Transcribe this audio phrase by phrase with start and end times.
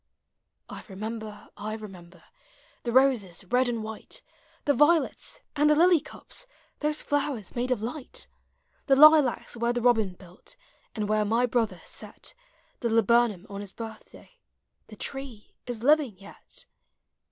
[0.69, 2.23] 1 remember, I remember
[2.81, 4.23] The roses, red and white,
[4.65, 6.47] The violets, and the lily cups.—
[6.79, 8.27] Those llowers made of light!
[8.87, 10.55] The lilacs where the robin built,
[10.95, 12.33] And where my brother set
[12.79, 14.39] The laburnum on his birthday,—
[14.87, 16.65] The tree is living yet